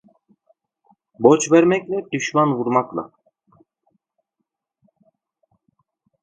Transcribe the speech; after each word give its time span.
Borç 1.19 1.51
vermekle, 1.51 2.05
düşman 2.11 2.49
vurmakla. 2.57 3.03